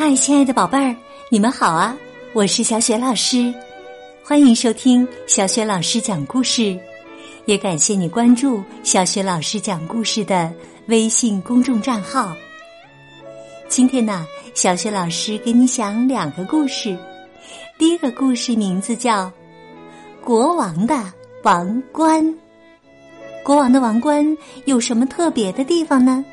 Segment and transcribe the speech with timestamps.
[0.00, 0.94] 嗨，亲爱的宝贝儿，
[1.28, 1.98] 你们好啊！
[2.32, 3.52] 我是小雪老师，
[4.22, 6.78] 欢迎收听小雪老师讲故事，
[7.46, 10.54] 也感谢你关注小雪老师讲故事的
[10.86, 12.32] 微信公众账号。
[13.66, 14.24] 今天呢，
[14.54, 16.96] 小雪老师给你讲两个故事。
[17.76, 19.26] 第一个故事名字叫
[20.24, 20.94] 《国王的
[21.42, 22.24] 王冠》。
[23.42, 24.24] 国王的王冠
[24.64, 26.24] 有什么特别的地方呢？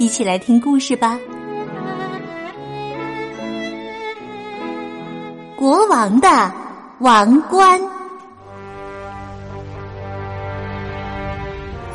[0.00, 1.16] 一起来听故事吧。
[5.64, 6.52] 国王的
[6.98, 7.80] 王冠。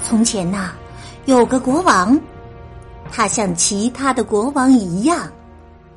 [0.04, 0.72] 从前呐，
[1.26, 2.20] 有个国王，
[3.12, 5.20] 他像其他的国王一样，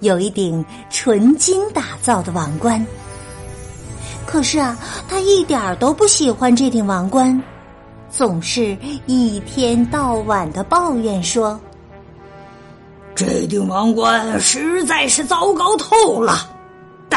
[0.00, 2.86] 有一顶纯金打造的王冠。
[4.26, 4.76] 可是啊，
[5.08, 7.42] 他一点儿都不喜欢这顶王冠，
[8.10, 8.76] 总是
[9.06, 11.58] 一天到晚的抱怨说
[13.16, 16.50] ：“这顶王冠实在是糟糕透了。”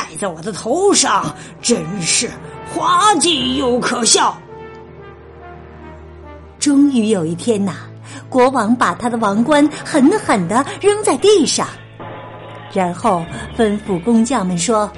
[0.08, 2.30] 戴在我的头上，真是
[2.72, 4.38] 滑稽又可笑。
[6.60, 7.74] 终于有一天呐，
[8.30, 11.68] 国王把他的王冠狠狠的扔在地上，
[12.72, 13.26] 然后
[13.58, 14.92] 吩咐工匠们说：“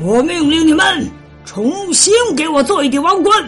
[0.00, 1.06] 我命令你们
[1.44, 3.44] 重新给我做一顶王冠，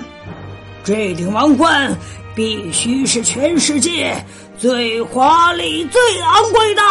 [0.84, 1.90] 这顶王冠
[2.34, 4.14] 必须是全世界
[4.58, 6.82] 最华丽、最昂贵的。”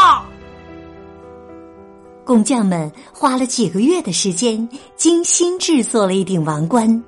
[2.26, 7.04] 工匠们花了几个月的时间，精心制作了一顶王冠，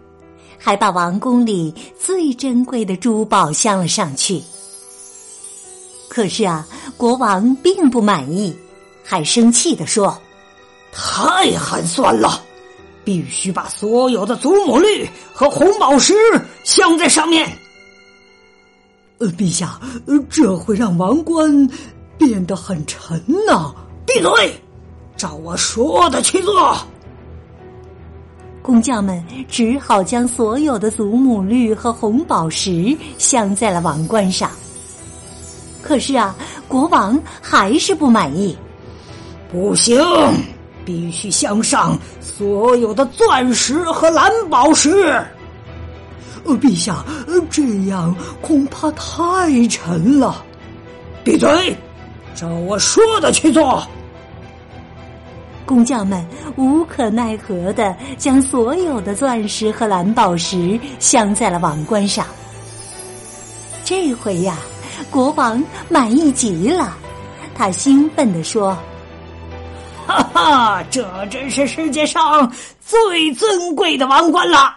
[0.59, 4.41] 还把王宫里最珍贵的珠宝镶了上去。
[6.07, 8.55] 可是啊，国王并不满意，
[9.03, 10.15] 还生气的说
[10.93, 12.41] ：“太寒酸了，
[13.03, 16.13] 必须把所有的祖母绿和红宝石
[16.63, 17.51] 镶在上面。”
[19.17, 19.79] 呃，陛下，
[20.29, 21.67] 这会让王冠
[22.19, 23.73] 变得很沉呐！
[24.05, 24.61] 闭嘴！
[25.17, 26.77] 照我说的去做，
[28.61, 34.51] 工匠们只好将所有的祖母绿和红宝石镶在了王冠上。
[35.81, 36.35] 可是啊，
[36.67, 38.55] 国王还是不满意。
[39.51, 39.99] 不行，
[40.85, 44.91] 必须镶上所有的钻石和蓝宝石。
[46.43, 47.03] 呃，陛下，
[47.49, 50.45] 这样恐怕太沉了。
[51.23, 51.75] 闭嘴！
[52.35, 53.81] 照我说的去做。
[55.67, 62.25] 工匠们无可奈何的将所有的钻石和蓝宝石镶在了王冠上。
[63.83, 64.57] 这回呀，
[65.11, 66.97] 国王满意极了，
[67.53, 68.75] 他兴奋地说
[70.07, 72.49] ：“哈哈，这真是世界上
[72.79, 74.73] 最尊贵的王冠了！”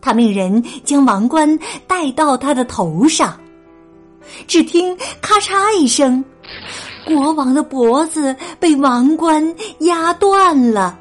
[0.00, 3.38] 他命人将王冠戴到他的头上，
[4.46, 6.24] 只听咔嚓一声。
[7.08, 10.98] 国王的脖子被王冠压断了，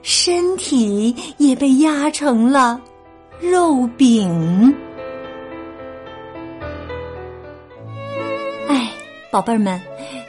[0.00, 2.80] 身体也被压成了
[3.38, 4.74] 肉饼。
[8.66, 8.90] 哎，
[9.30, 9.78] 宝贝儿们，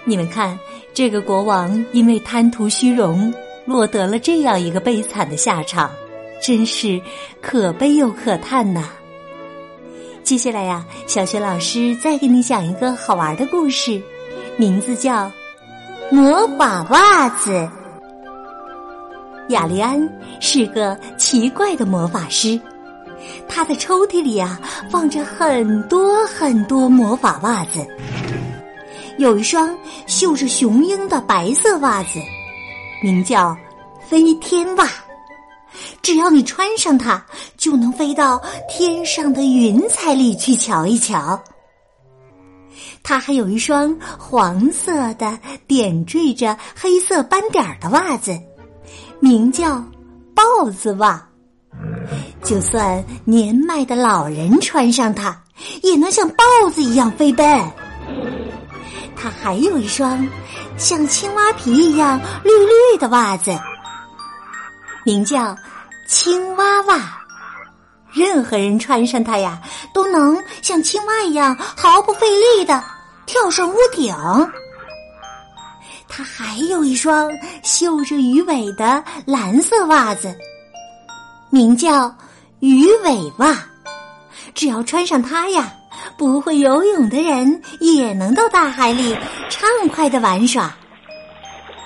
[0.03, 0.59] 你们看，
[0.93, 3.33] 这个国王因为贪图虚荣，
[3.65, 5.89] 落得了这样一个悲惨的下场，
[6.41, 7.01] 真是
[7.41, 8.89] 可悲又可叹呐！
[10.21, 14.01] 接下来呀，小学老师再给你讲一个好玩的故事。
[14.57, 15.31] 名字叫
[16.11, 17.67] 魔法袜子。
[19.49, 20.07] 雅利安
[20.39, 22.59] 是个奇怪的魔法师，
[23.47, 24.59] 他的抽屉里啊
[24.89, 27.85] 放着很多很多魔法袜子。
[29.17, 29.75] 有一双
[30.07, 32.19] 绣着雄鹰的白色袜子，
[33.01, 33.55] 名叫
[34.07, 34.87] 飞天袜。
[36.01, 37.23] 只要你穿上它，
[37.57, 41.41] 就能飞到天上的云彩里去瞧一瞧。
[43.03, 45.37] 他还有一双黄色的
[45.67, 48.31] 点缀着黑色斑点的袜子，
[49.19, 49.83] 名叫
[50.33, 51.21] 豹子袜。
[52.43, 55.37] 就算年迈的老人穿上它，
[55.81, 56.43] 也能像豹
[56.73, 57.45] 子一样飞奔。
[59.15, 60.27] 他还有一双
[60.77, 63.57] 像青蛙皮一样绿绿的袜子，
[65.05, 65.55] 名叫
[66.07, 67.19] 青蛙袜。
[68.11, 69.59] 任何人穿上它呀，
[69.93, 72.83] 都能像青蛙一样毫不费力的。
[73.33, 74.15] 跳上屋顶，
[76.07, 77.31] 他还有一双
[77.63, 80.31] 绣着鱼尾的蓝色袜子，
[81.49, 82.15] 名叫
[82.59, 83.57] 鱼尾袜。
[84.53, 85.73] 只要穿上它呀，
[86.15, 89.17] 不会游泳的人也能到大海里
[89.49, 90.71] 畅快的玩耍。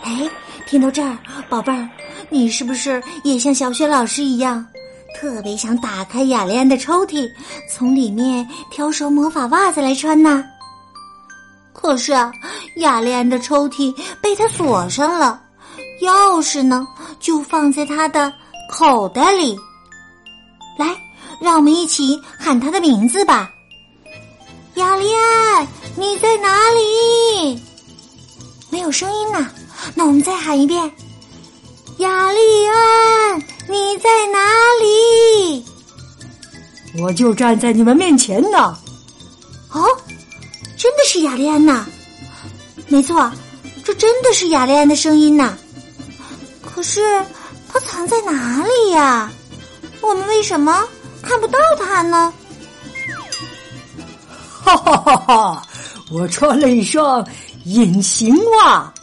[0.04, 0.30] 哎，
[0.68, 1.18] 听到这儿，
[1.48, 1.90] 宝贝儿，
[2.30, 4.68] 你是不是也像小雪老师一样，
[5.18, 7.26] 特别想打开雅丽安的抽屉，
[7.72, 10.44] 从里面挑双魔法袜子来穿呢？
[11.80, 12.32] 可是啊，
[12.78, 15.40] 雅丽安的抽屉被他锁上了，
[16.02, 16.86] 钥匙呢
[17.20, 18.34] 就放在他的
[18.70, 19.58] 口袋里。
[20.78, 20.88] 来，
[21.40, 23.50] 让我们一起喊他的名字吧。
[24.74, 27.62] 雅丽安，你在哪里？
[28.70, 29.48] 没有声音呢，
[29.96, 30.92] 那我们再喊一遍。
[32.00, 34.40] 雅丽安，你在哪
[34.82, 35.66] 里？
[37.02, 38.76] 我就站在你们面前呢。
[41.28, 41.86] 雅丽安娜！
[42.88, 43.30] 没错，
[43.84, 45.58] 这真的是雅丽安的声音呐。
[46.62, 47.02] 可是
[47.68, 49.30] 他藏在哪里呀？
[50.00, 50.82] 我们为什么
[51.22, 52.34] 看不到他呢？
[54.64, 55.64] 哈哈哈哈！
[56.14, 57.28] 我穿了一双
[57.66, 58.94] 隐形袜。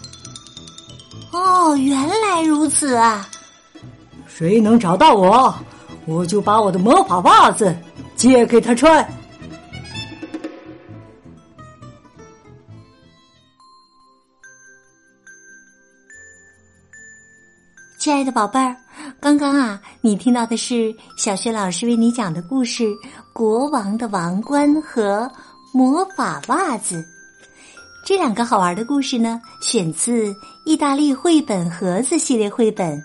[1.31, 3.29] 哦，原来如此啊！
[4.27, 5.55] 谁能找到我，
[6.07, 7.77] 我就把我的魔法袜子
[8.17, 9.07] 借给他穿。
[18.05, 18.77] 亲爱的宝贝儿，
[19.19, 22.85] 刚刚啊，你听到的是小学老师为你讲的故事
[23.33, 25.27] 《国王的王冠和
[25.73, 26.97] 魔法袜子》。
[28.05, 30.37] 这两个好玩的故事呢，选自
[30.67, 33.03] 意大利绘本盒子系列绘本。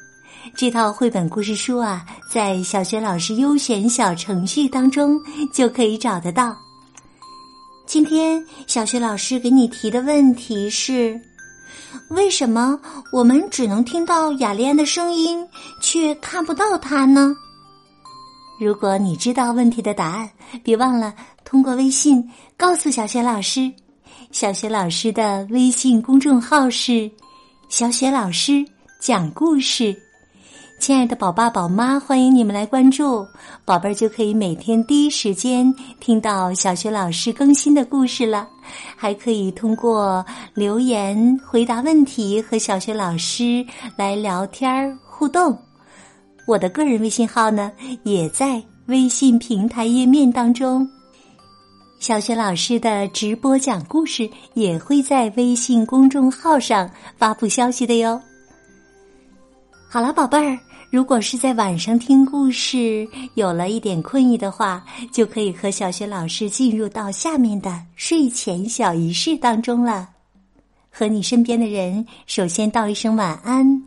[0.54, 5.18] 这套绘本故事书啊，在小学老师优选小程序当中
[5.54, 6.54] 就可以找得到。
[7.86, 11.18] 今天小学老师给你提的问题是。
[12.10, 12.80] 为什么
[13.12, 15.48] 我们只能听到雅丽安的声音，
[15.82, 17.36] 却看不到他呢？
[18.60, 20.30] 如果你知道问题的答案，
[20.64, 21.14] 别忘了
[21.46, 23.72] 通过微信告诉小雪老师。
[24.32, 27.10] 小雪老师的微信公众号是
[27.70, 28.66] “小雪老师
[29.00, 29.96] 讲故事”。
[30.80, 33.28] 亲爱的宝爸宝妈，欢迎你们来关注，
[33.66, 38.48] 宝贝儿就可以每天第一时间听到小学老师更新的故事了，
[38.96, 43.64] 还可以通过留言回答问题和小学老师
[43.98, 45.56] 来聊天互动。
[46.48, 47.72] 我的个人微信号呢，
[48.04, 50.90] 也在微信平台页面当中。
[52.00, 58.20] 小学老师的直播讲故事也会在微信公众号上发布消息的哟。
[59.90, 60.58] 好了，宝贝儿。
[60.92, 70.10] 如果是在晚上听故事，有了一点困意的话，就可以和小学老师进入到下面的睡前小仪式当中了。
[70.90, 73.84] 和你身边的人首先道一声晚安，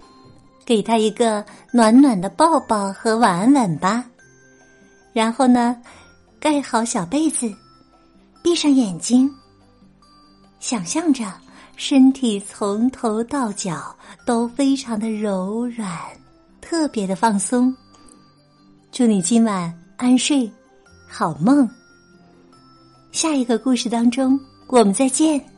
[0.64, 4.04] 给他一个暖暖的抱抱和晚安吻吧。
[5.12, 5.76] 然后呢，
[6.38, 7.52] 盖好小被子，
[8.44, 9.28] 闭上眼睛，
[10.60, 11.24] 想象着
[11.76, 13.94] 身体从头到脚
[14.24, 15.90] 都非常的柔软。
[16.72, 17.76] 特别的放松，
[18.90, 20.50] 祝你今晚安睡，
[21.06, 21.68] 好梦。
[23.12, 25.51] 下一个故事当中，我们再见。